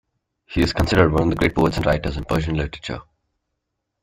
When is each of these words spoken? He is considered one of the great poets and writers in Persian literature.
He 0.47 0.61
is 0.63 0.73
considered 0.73 1.11
one 1.11 1.21
of 1.25 1.29
the 1.29 1.35
great 1.35 1.53
poets 1.53 1.77
and 1.77 1.85
writers 1.85 2.17
in 2.17 2.25
Persian 2.25 2.55
literature. 2.55 3.01